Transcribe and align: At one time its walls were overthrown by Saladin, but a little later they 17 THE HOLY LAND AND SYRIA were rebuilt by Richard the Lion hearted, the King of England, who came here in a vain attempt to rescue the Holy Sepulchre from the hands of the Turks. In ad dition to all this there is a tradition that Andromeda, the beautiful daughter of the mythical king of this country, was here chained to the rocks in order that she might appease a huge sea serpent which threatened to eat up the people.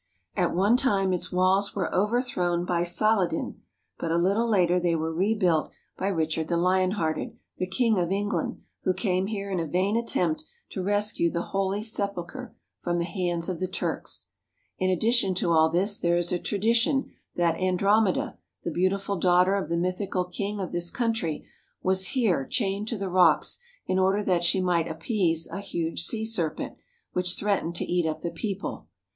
At 0.35 0.55
one 0.55 0.77
time 0.77 1.13
its 1.13 1.31
walls 1.31 1.75
were 1.75 1.93
overthrown 1.93 2.65
by 2.65 2.83
Saladin, 2.83 3.61
but 3.99 4.09
a 4.09 4.17
little 4.17 4.49
later 4.49 4.79
they 4.79 4.93
17 4.93 4.93
THE 4.93 4.97
HOLY 4.97 5.05
LAND 5.05 5.13
AND 5.13 5.13
SYRIA 5.13 5.13
were 5.13 5.33
rebuilt 5.59 5.71
by 5.95 6.07
Richard 6.07 6.47
the 6.47 6.57
Lion 6.57 6.91
hearted, 6.97 7.37
the 7.57 7.67
King 7.67 7.99
of 7.99 8.11
England, 8.11 8.63
who 8.81 8.93
came 8.95 9.27
here 9.27 9.51
in 9.51 9.59
a 9.59 9.67
vain 9.67 9.95
attempt 9.95 10.45
to 10.71 10.81
rescue 10.81 11.29
the 11.29 11.43
Holy 11.53 11.83
Sepulchre 11.83 12.55
from 12.81 12.97
the 12.97 13.05
hands 13.05 13.47
of 13.47 13.59
the 13.59 13.67
Turks. 13.67 14.29
In 14.79 14.89
ad 14.89 14.99
dition 14.99 15.35
to 15.35 15.51
all 15.51 15.69
this 15.69 15.99
there 15.99 16.17
is 16.17 16.31
a 16.31 16.39
tradition 16.39 17.11
that 17.35 17.59
Andromeda, 17.61 18.39
the 18.63 18.71
beautiful 18.71 19.17
daughter 19.17 19.53
of 19.53 19.69
the 19.69 19.77
mythical 19.77 20.25
king 20.25 20.59
of 20.59 20.71
this 20.71 20.89
country, 20.89 21.45
was 21.83 22.07
here 22.07 22.43
chained 22.47 22.87
to 22.87 22.97
the 22.97 23.07
rocks 23.07 23.59
in 23.85 23.99
order 23.99 24.23
that 24.23 24.43
she 24.43 24.61
might 24.61 24.87
appease 24.87 25.47
a 25.51 25.59
huge 25.59 26.01
sea 26.01 26.25
serpent 26.25 26.75
which 27.13 27.35
threatened 27.35 27.75
to 27.75 27.85
eat 27.85 28.07
up 28.07 28.21
the 28.21 28.31
people. 28.31 28.87